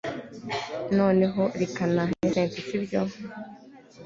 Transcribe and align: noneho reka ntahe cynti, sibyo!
noneho 0.97 1.41
reka 1.61 1.83
ntahe 1.91 2.07
cynti, 2.33 2.59
sibyo! 2.67 3.01